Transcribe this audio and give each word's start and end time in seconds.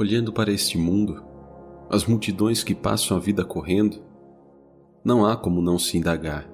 Olhando 0.00 0.32
para 0.32 0.52
este 0.52 0.78
mundo, 0.78 1.24
as 1.90 2.04
multidões 2.04 2.62
que 2.62 2.72
passam 2.72 3.16
a 3.16 3.20
vida 3.20 3.44
correndo, 3.44 4.00
não 5.02 5.26
há 5.26 5.36
como 5.36 5.60
não 5.60 5.76
se 5.76 5.98
indagar. 5.98 6.48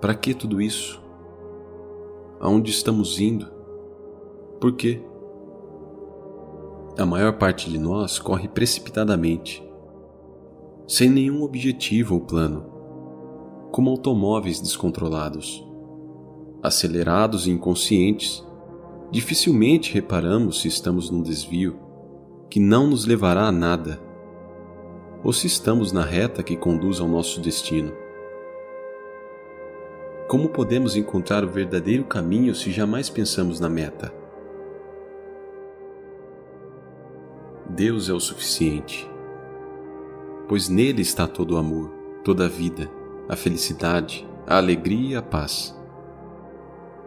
Para 0.00 0.12
que 0.12 0.34
tudo 0.34 0.60
isso? 0.60 1.00
Aonde 2.40 2.72
estamos 2.72 3.20
indo? 3.20 3.46
Por 4.60 4.72
quê? 4.72 5.00
A 6.98 7.06
maior 7.06 7.34
parte 7.34 7.70
de 7.70 7.78
nós 7.78 8.18
corre 8.18 8.48
precipitadamente, 8.48 9.64
sem 10.88 11.08
nenhum 11.08 11.44
objetivo 11.44 12.16
ou 12.16 12.20
plano, 12.22 12.66
como 13.70 13.88
automóveis 13.88 14.60
descontrolados. 14.60 15.64
Acelerados 16.60 17.46
e 17.46 17.52
inconscientes, 17.52 18.44
dificilmente 19.12 19.94
reparamos 19.94 20.60
se 20.60 20.66
estamos 20.66 21.08
num 21.08 21.22
desvio 21.22 21.85
que 22.48 22.60
não 22.60 22.86
nos 22.86 23.04
levará 23.04 23.46
a 23.46 23.52
nada, 23.52 24.00
ou 25.22 25.32
se 25.32 25.46
estamos 25.46 25.92
na 25.92 26.04
reta 26.04 26.42
que 26.42 26.56
conduz 26.56 27.00
ao 27.00 27.08
nosso 27.08 27.40
destino. 27.40 27.92
Como 30.28 30.48
podemos 30.48 30.96
encontrar 30.96 31.44
o 31.44 31.48
verdadeiro 31.48 32.04
caminho 32.04 32.54
se 32.54 32.70
jamais 32.70 33.08
pensamos 33.08 33.60
na 33.60 33.68
meta? 33.68 34.12
Deus 37.68 38.08
é 38.08 38.12
o 38.12 38.20
suficiente, 38.20 39.08
pois 40.48 40.68
nele 40.68 41.02
está 41.02 41.26
todo 41.26 41.54
o 41.54 41.56
amor, 41.56 41.90
toda 42.24 42.46
a 42.46 42.48
vida, 42.48 42.90
a 43.28 43.36
felicidade, 43.36 44.26
a 44.46 44.56
alegria 44.56 45.10
e 45.10 45.16
a 45.16 45.22
paz. 45.22 45.76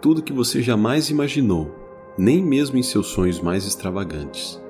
Tudo 0.02 0.22
que 0.24 0.34
você 0.34 0.62
jamais 0.62 1.10
imaginou, 1.10 1.74
nem 2.18 2.44
mesmo 2.44 2.78
em 2.78 2.84
seus 2.84 3.08
sonhos 3.08 3.40
mais 3.40 3.66
extravagantes. 3.66 4.62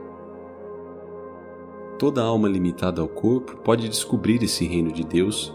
Toda 2.00 2.24
alma 2.24 2.48
limitada 2.48 3.02
ao 3.02 3.10
corpo 3.10 3.58
pode 3.58 3.90
descobrir 3.90 4.42
esse 4.42 4.66
reino 4.66 4.90
de 4.90 5.04
Deus 5.04 5.54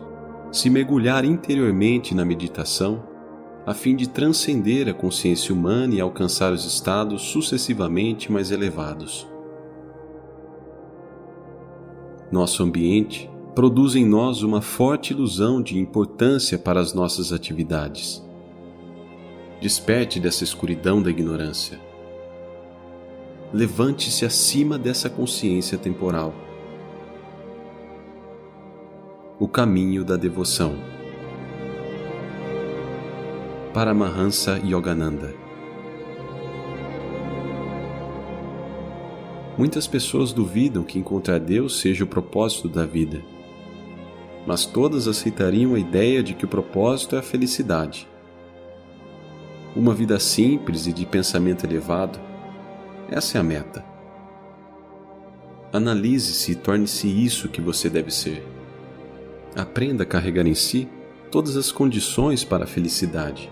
se 0.52 0.68
mergulhar 0.68 1.24
interiormente 1.24 2.14
na 2.14 2.22
meditação, 2.22 3.02
a 3.66 3.72
fim 3.72 3.96
de 3.96 4.06
transcender 4.06 4.86
a 4.86 4.92
consciência 4.92 5.54
humana 5.54 5.94
e 5.94 6.00
alcançar 6.02 6.52
os 6.52 6.66
estados 6.66 7.22
sucessivamente 7.22 8.30
mais 8.30 8.50
elevados. 8.50 9.26
Nosso 12.30 12.62
ambiente 12.62 13.28
produz 13.54 13.96
em 13.96 14.06
nós 14.06 14.42
uma 14.42 14.60
forte 14.60 15.14
ilusão 15.14 15.62
de 15.62 15.78
importância 15.78 16.58
para 16.58 16.78
as 16.78 16.92
nossas 16.92 17.32
atividades. 17.32 18.22
Desperte 19.62 20.20
dessa 20.20 20.44
escuridão 20.44 21.00
da 21.00 21.08
ignorância 21.08 21.80
levante-se 23.54 24.24
acima 24.24 24.76
dessa 24.76 25.08
consciência 25.08 25.78
temporal. 25.78 26.34
O 29.38 29.46
caminho 29.46 30.04
da 30.04 30.16
devoção. 30.16 30.76
Paramahansa 33.72 34.58
Yogananda. 34.58 35.32
Muitas 39.56 39.86
pessoas 39.86 40.32
duvidam 40.32 40.82
que 40.82 40.98
encontrar 40.98 41.38
Deus 41.38 41.78
seja 41.78 42.02
o 42.02 42.08
propósito 42.08 42.68
da 42.68 42.84
vida, 42.84 43.22
mas 44.44 44.66
todas 44.66 45.06
aceitariam 45.06 45.76
a 45.76 45.78
ideia 45.78 46.24
de 46.24 46.34
que 46.34 46.44
o 46.44 46.48
propósito 46.48 47.14
é 47.14 47.20
a 47.20 47.22
felicidade. 47.22 48.08
Uma 49.76 49.94
vida 49.94 50.18
simples 50.18 50.88
e 50.88 50.92
de 50.92 51.06
pensamento 51.06 51.64
elevado 51.64 52.33
essa 53.14 53.38
é 53.38 53.40
a 53.40 53.44
meta. 53.44 53.84
Analise-se 55.72 56.50
e 56.50 56.54
torne-se 56.56 57.06
isso 57.06 57.48
que 57.48 57.60
você 57.60 57.88
deve 57.88 58.10
ser. 58.10 58.44
Aprenda 59.54 60.02
a 60.02 60.06
carregar 60.06 60.48
em 60.48 60.54
si 60.54 60.88
todas 61.30 61.56
as 61.56 61.70
condições 61.70 62.42
para 62.42 62.64
a 62.64 62.66
felicidade. 62.66 63.48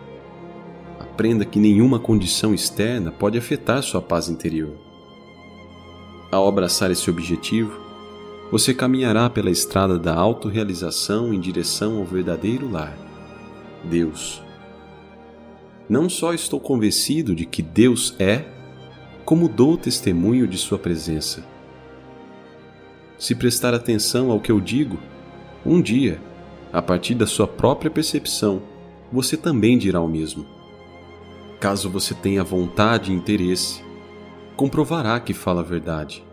Aprenda 0.98 1.44
que 1.44 1.60
nenhuma 1.60 2.00
condição 2.00 2.53
externa 2.53 3.12
pode 3.12 3.38
afetar 3.38 3.84
sua 3.84 4.03
paz 4.03 4.28
interior. 4.28 4.76
Ao 6.32 6.48
abraçar 6.48 6.91
esse 6.91 7.09
objetivo, 7.09 7.81
você 8.50 8.75
caminhará 8.75 9.31
pela 9.31 9.50
estrada 9.50 9.97
da 9.97 10.12
autorrealização 10.12 11.32
em 11.32 11.38
direção 11.38 11.98
ao 11.98 12.04
verdadeiro 12.04 12.69
lar, 12.69 12.98
Deus. 13.84 14.42
Não 15.88 16.09
só 16.09 16.34
estou 16.34 16.59
convencido 16.59 17.32
de 17.32 17.47
que 17.47 17.62
Deus 17.62 18.16
é 18.19 18.51
como 19.25 19.49
dou 19.49 19.77
testemunho 19.77 20.47
de 20.47 20.59
Sua 20.59 20.78
presença. 20.78 21.44
Se 23.19 23.34
prestar 23.34 23.72
atenção 23.72 24.31
ao 24.31 24.41
que 24.41 24.50
eu 24.50 24.60
digo, 24.60 24.99
um 25.65 25.81
dia, 25.81 26.21
a 26.72 26.83
partir 26.83 27.15
da 27.15 27.25
sua 27.25 27.47
própria 27.47 27.88
percepção, 27.88 28.62
você 29.12 29.37
também 29.37 29.78
dirá 29.78 30.00
o 30.00 30.09
mesmo. 30.09 30.44
Caso 31.60 31.88
você 31.88 32.15
tenha 32.15 32.43
vontade 32.43 33.12
e 33.12 33.15
interesse, 33.15 33.81
comprovará 34.56 35.21
que 35.21 35.33
fala 35.33 35.60
a 35.60 35.65
verdade. 35.65 36.25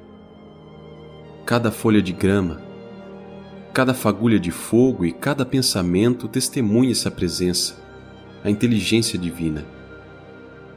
Cada 1.45 1.71
folha 1.71 2.01
de 2.01 2.11
grama, 2.11 2.59
cada 3.71 3.93
fagulha 3.93 4.39
de 4.39 4.49
fogo 4.49 5.05
e 5.05 5.11
cada 5.11 5.45
pensamento 5.45 6.27
testemunha 6.27 6.91
essa 6.91 7.11
presença, 7.11 7.79
a 8.43 8.49
inteligência 8.49 9.19
divina. 9.19 9.63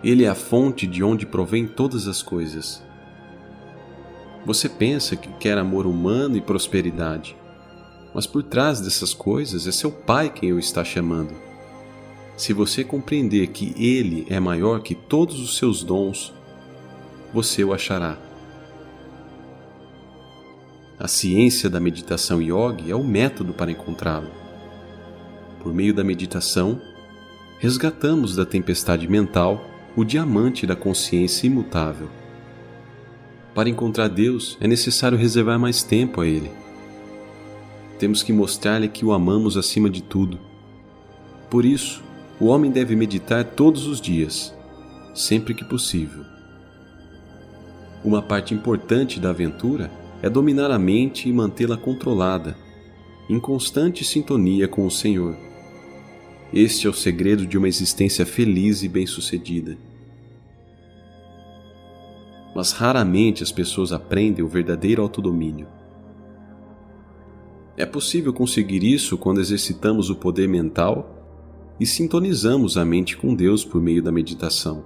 Ele 0.02 0.24
é 0.24 0.28
a 0.28 0.34
fonte 0.34 0.86
de 0.86 1.02
onde 1.04 1.24
provém 1.24 1.66
todas 1.66 2.08
as 2.08 2.22
coisas. 2.22 2.82
Você 4.44 4.68
pensa 4.68 5.14
que 5.14 5.28
quer 5.34 5.56
amor 5.56 5.86
humano 5.86 6.36
e 6.36 6.40
prosperidade, 6.40 7.36
mas 8.12 8.26
por 8.26 8.42
trás 8.42 8.80
dessas 8.80 9.14
coisas 9.14 9.66
é 9.66 9.72
seu 9.72 9.92
Pai 9.92 10.28
quem 10.28 10.52
o 10.52 10.58
está 10.58 10.84
chamando. 10.84 11.32
Se 12.36 12.52
você 12.52 12.82
compreender 12.82 13.46
que 13.48 13.72
Ele 13.76 14.26
é 14.28 14.40
maior 14.40 14.80
que 14.80 14.94
todos 14.94 15.40
os 15.40 15.56
seus 15.56 15.84
dons, 15.84 16.34
você 17.32 17.62
o 17.62 17.72
achará. 17.72 18.18
A 20.98 21.06
ciência 21.06 21.70
da 21.70 21.78
meditação 21.78 22.42
yogi 22.42 22.90
é 22.90 22.96
o 22.96 23.04
método 23.04 23.52
para 23.52 23.70
encontrá-lo. 23.70 24.30
Por 25.60 25.72
meio 25.72 25.94
da 25.94 26.02
meditação, 26.02 26.80
resgatamos 27.60 28.34
da 28.34 28.44
tempestade 28.44 29.06
mental 29.08 29.71
o 29.94 30.04
diamante 30.04 30.66
da 30.66 30.74
consciência 30.74 31.46
imutável. 31.46 32.08
Para 33.54 33.68
encontrar 33.68 34.08
Deus 34.08 34.56
é 34.60 34.66
necessário 34.66 35.18
reservar 35.18 35.58
mais 35.58 35.82
tempo 35.82 36.22
a 36.22 36.26
Ele. 36.26 36.50
Temos 37.98 38.22
que 38.22 38.32
mostrar-lhe 38.32 38.88
que 38.88 39.04
o 39.04 39.12
amamos 39.12 39.56
acima 39.56 39.90
de 39.90 40.02
tudo. 40.02 40.40
Por 41.50 41.64
isso, 41.64 42.02
o 42.40 42.46
homem 42.46 42.70
deve 42.70 42.96
meditar 42.96 43.44
todos 43.44 43.86
os 43.86 44.00
dias, 44.00 44.54
sempre 45.14 45.54
que 45.54 45.64
possível. 45.64 46.24
Uma 48.02 48.22
parte 48.22 48.54
importante 48.54 49.20
da 49.20 49.30
aventura 49.30 49.90
é 50.22 50.30
dominar 50.30 50.70
a 50.70 50.78
mente 50.78 51.28
e 51.28 51.32
mantê-la 51.32 51.76
controlada, 51.76 52.56
em 53.28 53.38
constante 53.38 54.04
sintonia 54.04 54.66
com 54.66 54.86
o 54.86 54.90
Senhor 54.90 55.51
este 56.52 56.86
é 56.86 56.90
o 56.90 56.92
segredo 56.92 57.46
de 57.46 57.56
uma 57.56 57.68
existência 57.68 58.26
feliz 58.26 58.82
e 58.82 58.88
bem-sucedida. 58.88 59.78
Mas 62.54 62.72
raramente 62.72 63.42
as 63.42 63.50
pessoas 63.50 63.90
aprendem 63.90 64.44
o 64.44 64.48
verdadeiro 64.48 65.00
autodomínio. 65.00 65.66
É 67.74 67.86
possível 67.86 68.34
conseguir 68.34 68.84
isso 68.84 69.16
quando 69.16 69.40
exercitamos 69.40 70.10
o 70.10 70.16
poder 70.16 70.46
mental 70.46 71.18
e 71.80 71.86
sintonizamos 71.86 72.76
a 72.76 72.84
mente 72.84 73.16
com 73.16 73.34
Deus 73.34 73.64
por 73.64 73.80
meio 73.80 74.02
da 74.02 74.12
meditação. 74.12 74.84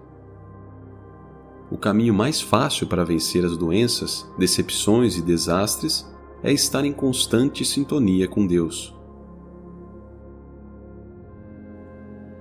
O 1.68 1.76
caminho 1.76 2.14
mais 2.14 2.40
fácil 2.40 2.86
para 2.86 3.04
vencer 3.04 3.44
as 3.44 3.56
doenças, 3.56 4.24
decepções 4.38 5.18
e 5.18 5.22
desastres 5.22 6.06
é 6.44 6.52
estar 6.52 6.84
em 6.84 6.92
constante 6.92 7.64
sintonia 7.64 8.28
com 8.28 8.46
Deus. 8.46 8.95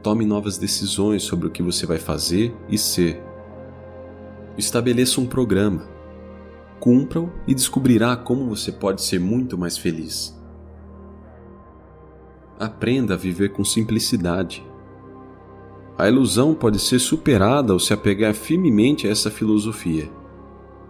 Tome 0.05 0.23
novas 0.23 0.59
decisões 0.59 1.23
sobre 1.23 1.47
o 1.47 1.49
que 1.49 1.63
você 1.63 1.83
vai 1.87 1.97
fazer 1.97 2.55
e 2.69 2.77
ser. 2.77 3.23
Estabeleça 4.55 5.19
um 5.19 5.25
programa. 5.25 5.89
Cumpra-o 6.79 7.31
e 7.47 7.55
descobrirá 7.55 8.15
como 8.15 8.47
você 8.47 8.71
pode 8.71 9.01
ser 9.01 9.19
muito 9.19 9.57
mais 9.57 9.79
feliz. 9.79 10.39
Aprenda 12.59 13.15
a 13.15 13.17
viver 13.17 13.49
com 13.49 13.65
simplicidade. 13.65 14.63
A 15.97 16.07
ilusão 16.07 16.53
pode 16.53 16.77
ser 16.77 16.99
superada 16.99 17.73
ao 17.73 17.79
se 17.79 17.91
apegar 17.91 18.35
firmemente 18.35 19.07
a 19.07 19.09
essa 19.09 19.31
filosofia. 19.31 20.07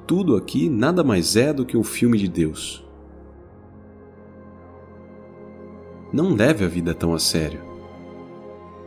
Tudo 0.05 0.35
aqui 0.35 0.67
nada 0.67 1.05
mais 1.05 1.37
é 1.37 1.53
do 1.53 1.65
que 1.65 1.77
um 1.77 1.85
filme 1.85 2.17
de 2.17 2.27
Deus. 2.27 2.85
Não 6.11 6.35
leve 6.35 6.65
a 6.65 6.67
vida 6.67 6.93
tão 6.93 7.13
a 7.13 7.17
sério. 7.17 7.74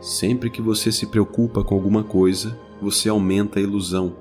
Sempre 0.01 0.49
que 0.49 0.61
você 0.61 0.91
se 0.91 1.05
preocupa 1.07 1.63
com 1.63 1.75
alguma 1.75 2.03
coisa, 2.03 2.57
você 2.81 3.09
aumenta 3.09 3.59
a 3.59 3.61
ilusão. 3.61 4.15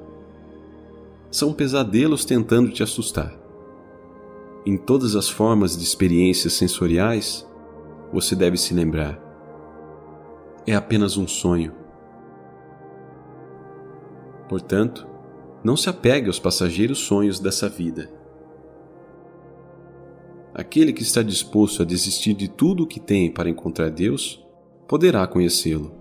são 1.31 1.53
pesadelos 1.53 2.25
tentando 2.25 2.71
te 2.71 2.83
assustar. 2.83 3.37
Em 4.65 4.77
todas 4.77 5.15
as 5.15 5.29
formas 5.29 5.77
de 5.77 5.85
experiências 5.85 6.55
sensoriais, 6.55 7.47
você 8.13 8.35
deve 8.35 8.57
se 8.57 8.75
lembrar: 8.75 9.21
é 10.67 10.75
apenas 10.75 11.17
um 11.17 11.29
sonho. 11.29 11.73
Portanto, 14.49 15.07
não 15.63 15.77
se 15.77 15.89
apegue 15.91 16.27
aos 16.27 16.39
passageiros 16.39 16.99
sonhos 16.99 17.39
dessa 17.39 17.69
vida. 17.69 18.11
Aquele 20.55 20.93
que 20.93 21.03
está 21.03 21.23
disposto 21.23 21.83
a 21.83 21.85
desistir 21.85 22.35
de 22.35 22.49
tudo 22.49 22.85
o 22.85 22.87
que 22.87 22.99
tem 22.99 23.31
para 23.31 23.51
encontrar 23.51 23.91
Deus, 23.91 24.45
poderá 24.89 25.27
conhecê-lo. 25.27 25.93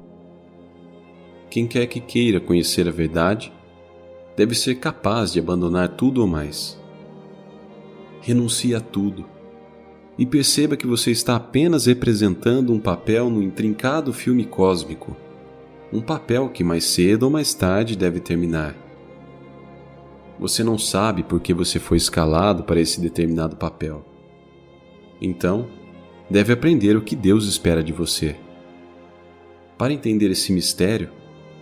Quem 1.50 1.68
quer 1.68 1.86
que 1.88 2.00
queira 2.00 2.40
conhecer 2.40 2.88
a 2.88 2.92
verdade, 2.92 3.52
deve 4.36 4.56
ser 4.56 4.76
capaz 4.76 5.34
de 5.34 5.40
abandonar 5.40 5.90
tudo 5.90 6.22
ou 6.22 6.28
mais. 6.28 6.80
Renuncie 8.22 8.74
a 8.74 8.80
tudo 8.80 9.26
e 10.18 10.26
perceba 10.26 10.78
que 10.78 10.88
você 10.88 11.12
está 11.12 11.36
apenas 11.36 11.86
representando 11.86 12.74
um 12.74 12.80
papel 12.80 13.30
no 13.30 13.44
intrincado 13.44 14.14
filme 14.14 14.46
cósmico, 14.46 15.16
um 15.92 16.02
papel 16.02 16.50
que 16.50 16.64
mais 16.64 16.86
cedo 16.86 17.24
ou 17.24 17.30
mais 17.30 17.54
tarde 17.54 17.96
deve 17.96 18.20
terminar. 18.20 18.76
Você 20.40 20.64
não 20.64 20.78
sabe 20.78 21.24
por 21.24 21.40
que 21.40 21.54
você 21.54 21.80
foi 21.80 21.98
escalado 21.98 22.64
para 22.64 22.80
esse 22.80 23.02
determinado 23.02 23.56
papel. 23.56 24.06
Então, 25.20 25.68
deve 26.30 26.54
aprender 26.54 26.96
o 26.96 27.02
que 27.02 27.16
Deus 27.16 27.48
espera 27.48 27.84
de 27.84 27.92
você. 27.92 28.36
Para 29.78 29.94
entender 29.94 30.32
esse 30.32 30.52
mistério, 30.52 31.10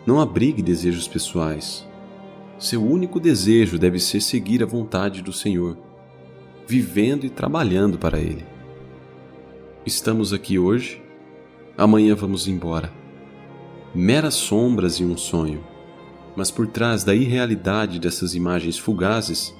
não 0.05 0.19
abrigue 0.19 0.61
desejos 0.61 1.07
pessoais. 1.07 1.87
Seu 2.57 2.83
único 2.83 3.19
desejo 3.19 3.77
deve 3.77 3.99
ser 3.99 4.21
seguir 4.21 4.63
a 4.63 4.65
vontade 4.65 5.21
do 5.21 5.33
Senhor, 5.33 5.77
vivendo 6.67 7.25
e 7.25 7.29
trabalhando 7.29 7.97
para 7.97 8.19
Ele. 8.19 8.45
Estamos 9.85 10.31
aqui 10.31 10.57
hoje, 10.57 11.01
amanhã 11.77 12.15
vamos 12.15 12.47
embora. 12.47 12.91
Meras 13.93 14.35
sombras 14.35 14.95
e 14.99 15.03
um 15.03 15.17
sonho 15.17 15.63
mas 16.35 16.51
por 16.51 16.67
trás 16.67 17.03
da 17.03 17.15
irrealidade 17.15 17.99
dessas 17.99 18.35
imagens 18.35 18.77
fugazes 18.77 19.55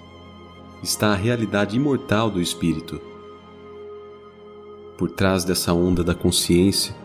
está 0.84 1.14
a 1.14 1.16
realidade 1.16 1.78
imortal 1.78 2.30
do 2.30 2.42
espírito. 2.42 3.02
Por 4.98 5.10
trás 5.10 5.44
dessa 5.44 5.74
onda 5.74 6.04
da 6.04 6.14
consciência 6.14 6.96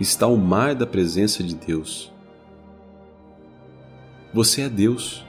está 0.00 0.26
o 0.26 0.36
mar 0.36 0.74
da 0.74 0.86
presença 0.86 1.42
de 1.42 1.54
Deus. 1.54 2.12
Você 4.32 4.62
é 4.62 4.68
Deus. 4.68 5.24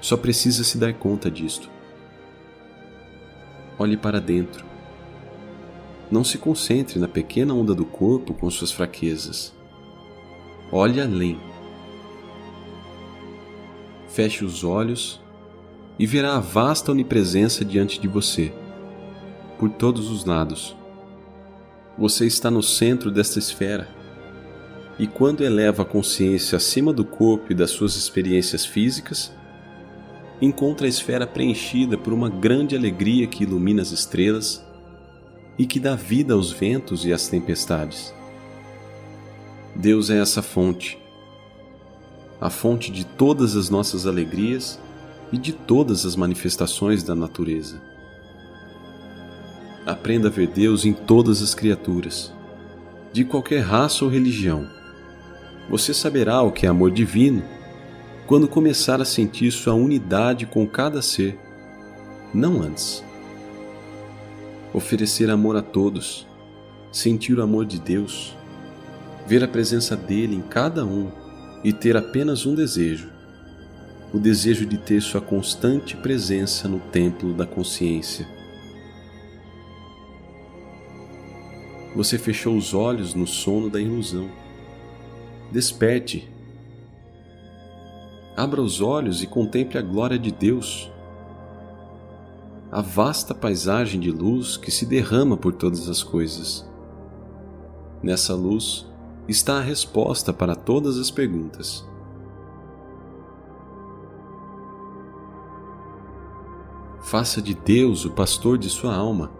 Só 0.00 0.16
precisa 0.16 0.62
se 0.62 0.78
dar 0.78 0.94
conta 0.94 1.30
disto. 1.30 1.70
Olhe 3.78 3.96
para 3.96 4.20
dentro. 4.20 4.64
Não 6.10 6.22
se 6.22 6.38
concentre 6.38 6.98
na 6.98 7.08
pequena 7.08 7.54
onda 7.54 7.74
do 7.74 7.84
corpo 7.84 8.34
com 8.34 8.48
suas 8.50 8.70
fraquezas. 8.70 9.54
Olhe 10.70 11.00
além 11.00 11.38
feche 14.16 14.46
os 14.46 14.64
olhos 14.64 15.20
e 15.98 16.06
verá 16.06 16.36
a 16.36 16.40
vasta 16.40 16.90
onipresença 16.90 17.62
diante 17.62 18.00
de 18.00 18.08
você, 18.08 18.50
por 19.58 19.68
todos 19.68 20.10
os 20.10 20.24
lados. 20.24 20.74
Você 21.98 22.26
está 22.26 22.50
no 22.50 22.62
centro 22.62 23.10
desta 23.10 23.38
esfera, 23.38 23.88
e 24.98 25.06
quando 25.06 25.44
eleva 25.44 25.82
a 25.82 25.86
consciência 25.86 26.56
acima 26.56 26.92
do 26.92 27.04
corpo 27.04 27.52
e 27.52 27.54
das 27.54 27.70
suas 27.70 27.96
experiências 27.96 28.64
físicas, 28.64 29.32
encontra 30.40 30.86
a 30.86 30.88
esfera 30.88 31.26
preenchida 31.26 31.96
por 31.96 32.12
uma 32.12 32.28
grande 32.28 32.76
alegria 32.76 33.26
que 33.26 33.44
ilumina 33.44 33.82
as 33.82 33.92
estrelas 33.92 34.64
e 35.58 35.66
que 35.66 35.80
dá 35.80 35.94
vida 35.94 36.34
aos 36.34 36.50
ventos 36.50 37.04
e 37.04 37.12
às 37.12 37.28
tempestades. 37.28 38.14
Deus 39.74 40.10
é 40.10 40.18
essa 40.18 40.42
fonte 40.42 40.98
a 42.40 42.50
fonte 42.50 42.90
de 42.90 43.04
todas 43.04 43.56
as 43.56 43.70
nossas 43.70 44.06
alegrias 44.06 44.78
e 45.32 45.38
de 45.38 45.52
todas 45.52 46.04
as 46.04 46.14
manifestações 46.16 47.02
da 47.02 47.14
natureza. 47.14 47.80
Aprenda 49.86 50.26
a 50.26 50.30
ver 50.32 50.48
Deus 50.48 50.84
em 50.84 50.92
todas 50.92 51.40
as 51.40 51.54
criaturas, 51.54 52.34
de 53.12 53.24
qualquer 53.24 53.60
raça 53.60 54.04
ou 54.04 54.10
religião. 54.10 54.68
Você 55.70 55.94
saberá 55.94 56.42
o 56.42 56.50
que 56.50 56.66
é 56.66 56.68
amor 56.68 56.90
divino 56.90 57.44
quando 58.26 58.48
começar 58.48 59.00
a 59.00 59.04
sentir 59.04 59.52
sua 59.52 59.74
unidade 59.74 60.44
com 60.44 60.66
cada 60.66 61.00
ser, 61.00 61.38
não 62.34 62.60
antes. 62.60 63.04
Oferecer 64.74 65.30
amor 65.30 65.54
a 65.54 65.62
todos, 65.62 66.26
sentir 66.90 67.38
o 67.38 67.42
amor 67.42 67.64
de 67.64 67.78
Deus, 67.78 68.36
ver 69.24 69.44
a 69.44 69.48
presença 69.48 69.94
dele 69.94 70.34
em 70.34 70.42
cada 70.42 70.84
um 70.84 71.12
e 71.62 71.72
ter 71.72 71.96
apenas 71.96 72.44
um 72.44 72.56
desejo: 72.56 73.08
o 74.12 74.18
desejo 74.18 74.66
de 74.66 74.78
ter 74.78 75.00
sua 75.00 75.20
constante 75.20 75.96
presença 75.96 76.66
no 76.66 76.80
templo 76.80 77.32
da 77.32 77.46
consciência. 77.46 78.35
Você 81.96 82.18
fechou 82.18 82.54
os 82.54 82.74
olhos 82.74 83.14
no 83.14 83.26
sono 83.26 83.70
da 83.70 83.80
ilusão. 83.80 84.28
Desperte. 85.50 86.30
Abra 88.36 88.60
os 88.60 88.82
olhos 88.82 89.22
e 89.22 89.26
contemple 89.26 89.78
a 89.78 89.82
glória 89.82 90.18
de 90.18 90.30
Deus. 90.30 90.92
A 92.70 92.82
vasta 92.82 93.34
paisagem 93.34 93.98
de 93.98 94.10
luz 94.10 94.58
que 94.58 94.70
se 94.70 94.84
derrama 94.84 95.38
por 95.38 95.54
todas 95.54 95.88
as 95.88 96.02
coisas. 96.02 96.68
Nessa 98.02 98.34
luz, 98.34 98.86
está 99.26 99.56
a 99.56 99.62
resposta 99.62 100.34
para 100.34 100.54
todas 100.54 100.98
as 100.98 101.10
perguntas. 101.10 101.82
Faça 107.00 107.40
de 107.40 107.54
Deus 107.54 108.04
o 108.04 108.10
pastor 108.10 108.58
de 108.58 108.68
sua 108.68 108.94
alma. 108.94 109.35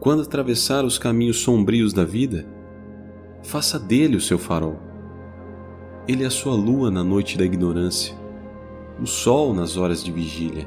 Quando 0.00 0.22
atravessar 0.22 0.84
os 0.84 0.98
caminhos 0.98 1.40
sombrios 1.40 1.92
da 1.92 2.04
vida, 2.04 2.46
faça 3.42 3.78
dele 3.78 4.16
o 4.16 4.20
seu 4.20 4.38
farol. 4.38 4.80
Ele 6.08 6.24
é 6.24 6.26
a 6.26 6.30
sua 6.30 6.54
lua 6.54 6.90
na 6.90 7.04
noite 7.04 7.38
da 7.38 7.44
ignorância, 7.44 8.16
o 9.00 9.06
sol 9.06 9.54
nas 9.54 9.76
horas 9.76 10.02
de 10.02 10.10
vigília, 10.10 10.66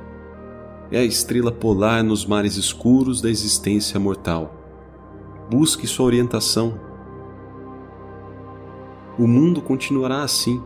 é 0.91 0.99
a 0.99 1.03
estrela 1.03 1.51
polar 1.51 2.03
nos 2.03 2.25
mares 2.25 2.55
escuros 2.55 3.21
da 3.21 3.29
existência 3.29 3.99
mortal. 3.99 4.53
Busque 5.49 5.87
sua 5.87 6.05
orientação 6.05 6.79
o 9.17 9.27
mundo 9.27 9.61
continuará 9.61 10.23
assim, 10.23 10.59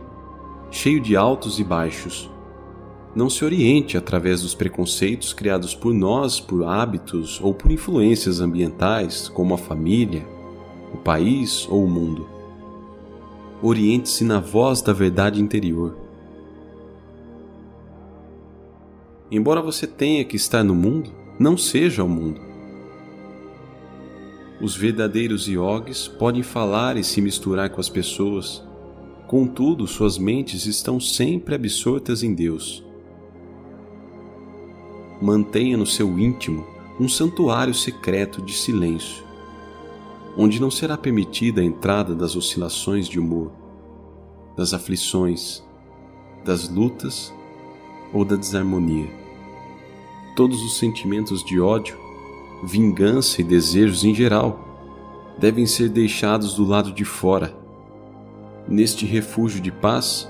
cheio 0.70 1.00
de 1.00 1.14
altos 1.14 1.60
e 1.60 1.64
baixos. 1.64 2.30
Não 3.14 3.30
se 3.30 3.44
oriente 3.44 3.96
através 3.96 4.42
dos 4.42 4.54
preconceitos 4.54 5.32
criados 5.32 5.74
por 5.74 5.94
nós 5.94 6.38
por 6.38 6.64
hábitos 6.64 7.40
ou 7.40 7.54
por 7.54 7.72
influências 7.72 8.40
ambientais, 8.40 9.28
como 9.28 9.54
a 9.54 9.58
família, 9.58 10.26
o 10.92 10.98
país 10.98 11.66
ou 11.70 11.84
o 11.84 11.88
mundo. 11.88 12.28
Oriente-se 13.62 14.24
na 14.24 14.40
voz 14.40 14.82
da 14.82 14.92
verdade 14.92 15.40
interior. 15.40 15.96
Embora 19.30 19.60
você 19.60 19.86
tenha 19.86 20.24
que 20.24 20.36
estar 20.36 20.62
no 20.62 20.74
mundo, 20.74 21.10
não 21.38 21.56
seja 21.56 22.04
o 22.04 22.08
mundo. 22.08 22.40
Os 24.60 24.76
verdadeiros 24.76 25.46
yogis 25.46 26.08
podem 26.08 26.42
falar 26.42 26.96
e 26.96 27.04
se 27.04 27.20
misturar 27.20 27.70
com 27.70 27.80
as 27.80 27.88
pessoas, 27.88 28.62
contudo, 29.26 29.86
suas 29.86 30.18
mentes 30.18 30.66
estão 30.66 30.98
sempre 30.98 31.54
absortas 31.54 32.22
em 32.22 32.34
Deus. 32.34 32.87
Mantenha 35.20 35.76
no 35.76 35.86
seu 35.86 36.18
íntimo 36.18 36.66
um 36.98 37.08
santuário 37.08 37.74
secreto 37.74 38.40
de 38.42 38.52
silêncio, 38.52 39.24
onde 40.36 40.60
não 40.60 40.70
será 40.70 40.96
permitida 40.96 41.60
a 41.60 41.64
entrada 41.64 42.14
das 42.14 42.36
oscilações 42.36 43.08
de 43.08 43.18
humor, 43.18 43.50
das 44.56 44.72
aflições, 44.72 45.62
das 46.44 46.68
lutas 46.68 47.32
ou 48.12 48.24
da 48.24 48.36
desarmonia. 48.36 49.10
Todos 50.36 50.62
os 50.62 50.78
sentimentos 50.78 51.44
de 51.44 51.60
ódio 51.60 51.98
vingança 52.62 53.40
e 53.40 53.44
desejos 53.44 54.04
em 54.04 54.14
geral 54.14 54.64
devem 55.38 55.66
ser 55.66 55.88
deixados 55.88 56.54
do 56.54 56.64
lado 56.64 56.92
de 56.92 57.04
fora. 57.04 57.56
Neste 58.66 59.06
refúgio 59.06 59.60
de 59.60 59.70
paz, 59.70 60.28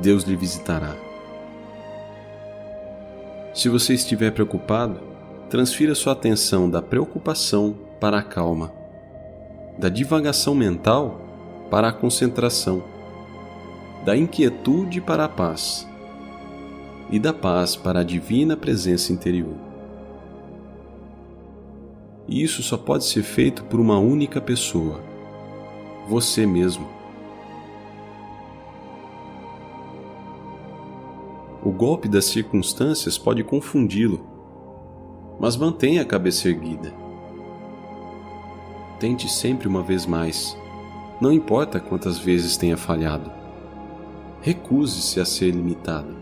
Deus 0.00 0.24
lhe 0.24 0.36
visitará. 0.36 1.07
Se 3.58 3.68
você 3.68 3.92
estiver 3.92 4.30
preocupado, 4.30 5.00
transfira 5.50 5.92
sua 5.92 6.12
atenção 6.12 6.70
da 6.70 6.80
preocupação 6.80 7.74
para 7.98 8.20
a 8.20 8.22
calma, 8.22 8.72
da 9.76 9.88
divagação 9.88 10.54
mental 10.54 11.20
para 11.68 11.88
a 11.88 11.92
concentração, 11.92 12.84
da 14.04 14.16
inquietude 14.16 15.00
para 15.00 15.24
a 15.24 15.28
paz 15.28 15.88
e 17.10 17.18
da 17.18 17.32
paz 17.32 17.74
para 17.74 17.98
a 17.98 18.04
divina 18.04 18.56
presença 18.56 19.12
interior. 19.12 19.56
E 22.28 22.40
isso 22.40 22.62
só 22.62 22.76
pode 22.76 23.06
ser 23.06 23.24
feito 23.24 23.64
por 23.64 23.80
uma 23.80 23.98
única 23.98 24.40
pessoa, 24.40 25.00
você 26.06 26.46
mesmo. 26.46 26.97
O 31.68 31.70
golpe 31.70 32.08
das 32.08 32.24
circunstâncias 32.24 33.18
pode 33.18 33.44
confundi-lo, 33.44 34.26
mas 35.38 35.54
mantenha 35.54 36.00
a 36.00 36.04
cabeça 36.06 36.48
erguida. 36.48 36.94
Tente 38.98 39.30
sempre 39.30 39.68
uma 39.68 39.82
vez 39.82 40.06
mais, 40.06 40.56
não 41.20 41.30
importa 41.30 41.78
quantas 41.78 42.16
vezes 42.18 42.56
tenha 42.56 42.74
falhado. 42.74 43.30
Recuse-se 44.40 45.20
a 45.20 45.26
ser 45.26 45.50
limitado. 45.50 46.16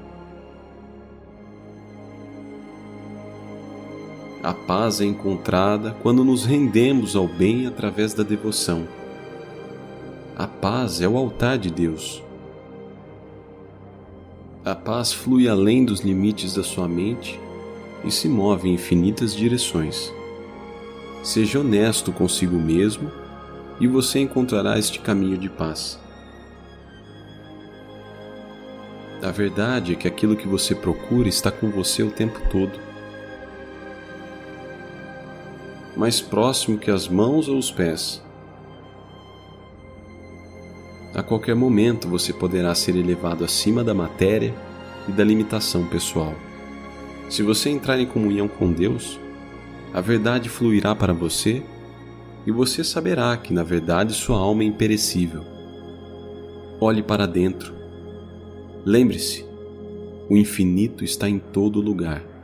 A 4.43 4.53
paz 4.53 5.01
é 5.01 5.05
encontrada 5.05 5.97
quando 6.03 6.25
nos 6.25 6.45
rendemos 6.45 7.15
ao 7.15 7.29
bem 7.29 7.69
através 7.69 8.13
da 8.13 8.25
devoção. 8.25 8.89
A 10.37 10.49
paz 10.49 11.01
é 11.01 11.07
o 11.07 11.17
altar 11.17 11.57
de 11.57 11.71
Deus. 11.71 12.26
A 14.67 14.75
paz 14.75 15.13
flui 15.13 15.49
além 15.49 15.85
dos 15.85 16.01
limites 16.01 16.55
da 16.55 16.63
sua 16.63 16.89
mente 16.89 17.41
e 18.05 18.11
se 18.11 18.29
move 18.29 18.69
em 18.69 18.75
infinitas 18.75 19.35
direções. 19.35 20.13
Seja 21.23 21.61
honesto 21.61 22.13
consigo 22.13 22.57
mesmo 22.57 23.11
e 23.81 23.87
você 23.87 24.19
encontrará 24.19 24.79
este 24.79 24.99
caminho 24.99 25.39
de 25.39 25.49
paz. 25.49 25.99
A 29.23 29.31
verdade 29.31 29.93
é 29.93 29.97
que 29.97 30.09
aquilo 30.09 30.37
que 30.37 30.49
você 30.49 30.75
procura 30.75 31.29
está 31.29 31.51
com 31.51 31.71
você 31.71 32.03
o 32.03 32.11
tempo 32.11 32.41
todo. 32.51 32.87
mais 35.97 36.21
próximo 36.21 36.77
que 36.77 36.91
as 36.91 37.09
mãos 37.09 37.49
ou 37.49 37.57
os 37.57 37.71
pés. 37.71 38.23
Qualquer 41.27 41.55
momento 41.55 42.09
você 42.09 42.33
poderá 42.33 42.75
ser 42.75 42.97
elevado 42.97 43.45
acima 43.45 43.83
da 43.85 43.93
matéria 43.93 44.55
e 45.09 45.13
da 45.13 45.25
limitação 45.25 45.85
pessoal. 45.85 46.35
Se 47.29 47.43
você 47.43 47.69
entrar 47.69 47.99
em 47.99 48.07
comunhão 48.07 48.47
com 48.47 48.73
Deus, 48.73 49.19
a 49.93 50.01
verdade 50.01 50.49
fluirá 50.49 50.95
para 50.95 51.13
você 51.13 51.63
e 52.47 52.53
você 52.53 52.85
saberá 52.85 53.37
que, 53.37 53.53
na 53.53 53.65
verdade, 53.65 54.15
sua 54.15 54.39
alma 54.39 54.63
é 54.63 54.67
imperecível. 54.67 55.45
Olhe 56.81 57.03
para 57.03 57.27
dentro. 57.27 57.75
Lembre-se, 58.85 59.45
o 60.31 60.37
infinito 60.37 61.03
está 61.03 61.29
em 61.29 61.39
todo 61.39 61.81
lugar. 61.81 62.36